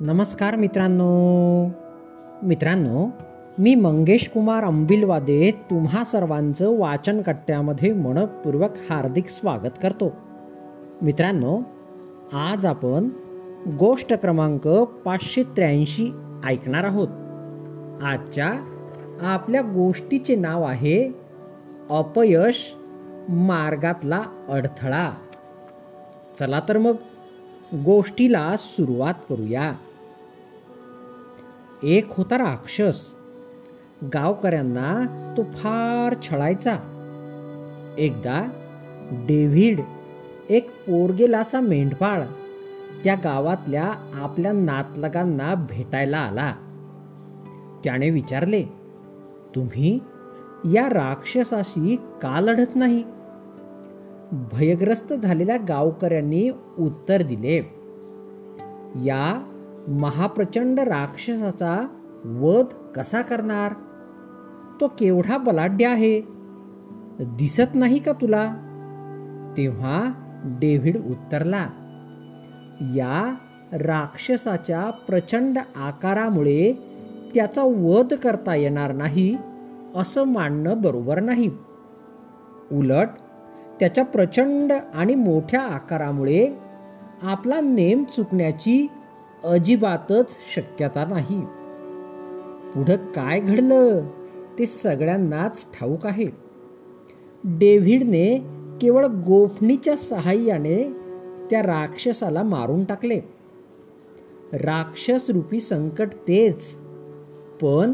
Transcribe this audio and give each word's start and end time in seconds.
नमस्कार 0.00 0.56
मित्रांनो. 0.56 1.66
मित्रांनो 2.42 3.08
मी 3.58 3.74
मंगेश 3.74 4.30
कुमार 4.34 4.64
अंबिलवादे 4.64 5.50
तुम्हा 5.70 6.04
सर्वांचं 6.04 6.78
वाचन 6.78 7.22
कट्ट्यामध्ये 7.22 7.92
मनपूर्वक 7.92 8.70
हार्दिक 8.90 9.28
स्वागत 9.28 9.70
करतो. 9.82 10.12
मित्रांनो 11.02 11.60
आज 12.32 12.66
आपण 12.66 13.08
गोष्ट 13.78 14.12
क्रमांक 14.12 14.68
पाचशे 14.68 15.42
त्र्याऐंशी 15.42 16.12
ऐकणार 16.44 16.84
आहोत. 16.84 17.08
आजच्या 18.02 18.52
आपल्या 19.22 19.62
गोष्टीचे 19.62 20.36
नाव 20.36 20.62
आहे 20.62 21.12
अपयश 21.90 22.74
मार्गातला 23.28 24.22
अडथळा. 24.48 25.10
चला 26.38 26.60
तर 26.68 26.78
मग 26.78 26.94
गोष्टीला 27.84 28.54
सुरुवात 28.58 29.14
करूया. 29.28 29.72
एक 31.84 32.06
होता 32.10 32.38
राक्षस. 32.38 33.14
गावकऱ्यांना 34.14 35.04
तो 35.36 35.42
फार 35.42 36.14
छळायचा. 36.22 36.76
एकदा 37.98 38.48
डेव्हिड 39.12 39.80
एक 40.48 40.70
पोरगेलासा 40.70 41.60
मेंढपाळ 41.60 42.22
त्या 43.04 43.14
गावातल्या 43.14 43.92
आपल्या 44.14 44.52
नातलगांना 44.52 45.54
भेटायला 45.54 46.18
आला. 46.18 46.54
त्याने 47.84 48.10
विचारले 48.10 48.62
तुम्ही 49.54 49.98
या 50.64 50.88
राक्षसाशी 50.88 51.96
का 51.96 52.40
लढत 52.40 52.76
नाही? 52.76 53.04
भयग्रस्त 54.32 55.12
झालेल्या 55.12 55.56
गावकऱ्यांनी 55.56 56.50
उत्तर 56.78 57.22
दिले 57.22 57.56
या 58.96 59.50
महाप्रचंड 59.88 60.80
राक्षसाचा 60.80 61.86
वध 62.24 62.64
कसा 62.96 63.22
करणार? 63.22 63.72
तो 64.80 64.88
केवढा 64.88 65.36
बलाढ्य 65.36 65.86
आहे? 65.86 66.20
दिसत 67.20 67.74
नाही 67.74 67.98
का 67.98 68.12
तुला? 68.12 68.54
तेव्हा 69.56 70.12
डेव्हिड 70.44 70.96
उत्तरला 70.96 71.66
या 72.80 73.34
राक्षसाच्या 73.72 74.90
प्रचंड 74.90 75.58
आकारामुळे 75.76 76.72
त्याचा 77.34 77.62
वध 77.62 78.14
करता 78.14 78.54
येणार 78.54 78.92
नाही 78.92 79.36
असं 79.96 80.24
मानणं 80.24 80.80
बरोबर 80.80 81.20
नाही. 81.20 81.50
उलट 82.72 83.08
त्याच्या 83.80 84.04
प्रचंड 84.04 84.72
आणि 84.94 85.14
मोठ्या 85.14 85.62
आकारामुळे 85.62 86.48
आपला 87.22 87.60
नेम 87.60 88.04
चुकण्याची 88.04 88.86
अजिबातच 89.44 90.36
शक्यता 90.54 91.04
नाही. 91.04 91.40
पुढं 92.74 92.96
काय 92.96 93.40
घडलं? 93.40 94.00
ते 94.58 94.66
सगळ्यांनाच 94.66 95.66
ठाऊक 95.72 96.06
आहे. 96.06 96.26
डेव्हिडने 97.44 98.38
केवळ 98.80 99.06
गोफणीच्या 99.06 99.96
सहाय्याने 99.96 100.92
त्या 101.50 101.62
राक्षसाला 101.62 102.42
मारून 102.42 102.84
टाकले. 102.84 103.20
राक्षस 104.52 105.30
रूपी 105.30 105.60
संकट 105.60 106.08
तेच 106.28 106.74
पण 107.62 107.92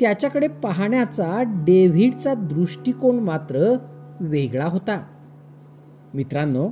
त्याच्याकडे 0.00 0.48
पाहण्याचा 0.48 1.42
डेव्हिडचा 1.46 2.34
दृष्टिकोन 2.34 3.18
मात्र 3.18 3.76
वेगळा 4.20 4.66
होता. 4.66 5.06
मित्रांनो 6.14 6.68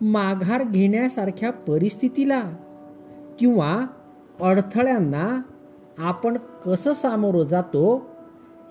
माघार 0.00 0.62
घेण्यासारख्या 0.62 1.50
परिस्थितीला 1.50 2.42
किंवा 3.40 3.86
अडथळ्यांना 4.40 5.40
आपण 5.98 6.38
कसं 6.66 6.92
सामोरं 6.92 7.42
जातो 7.42 8.06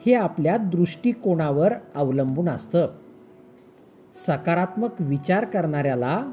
हे 0.05 0.13
आपल्या 0.13 0.57
दृष्टिकोनावर 0.57 1.73
अवलंबून 1.95 2.49
असतं. 2.49 2.87
सकारात्मक 4.13 4.89
विचार 4.99 5.45
करणाऱ्याला 5.45 6.31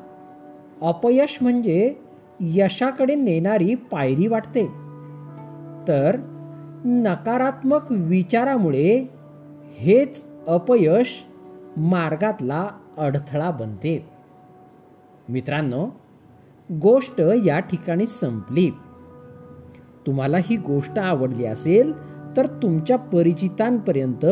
अपयश 0.82 1.38
म्हणजे 1.40 1.94
यशाकडे 2.40 3.14
नेणारी 3.14 3.74
पायरी 3.74 4.26
वाटते. 4.26 4.66
तर 5.88 6.16
नकारात्मक 6.84 7.80
विचारामुळे 7.90 9.06
हेच 9.78 10.24
अपयश 10.46 11.24
मार्गातला 11.76 12.68
अडथळा 12.98 13.50
बनते. 13.50 14.08
मित्रांनो 15.28 15.88
गोष्ट 16.72 17.20
या 17.44 17.58
ठिकाणी 17.58 18.06
संपली. 18.06 18.70
तुम्हाला 20.06 20.36
ही 20.40 20.56
गोष्ट 20.56 20.98
आवडली 20.98 21.44
असेल 21.44 21.92
तर 22.36 22.46
तुमच्या 22.46 22.96
परिचितांपर्यंत 22.96 24.26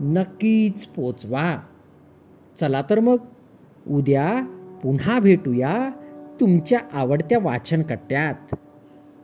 नक्कीच 0.00 0.86
पोचवा. 0.86 1.60
चला 2.60 2.82
तर 2.90 3.00
मग 3.00 3.16
उद्या 3.88 4.42
पुन्हा 4.82 5.20
भेटूया 5.20 5.90
तुमच्या 6.40 6.78
आवडत्या 6.92 7.38
वाचन 7.42 7.82
कट्ट्यात 7.82 8.54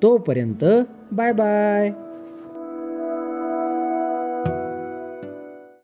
तोपर्यंत 0.03 0.65
बाय 1.13 1.33
बाय. 1.33 1.91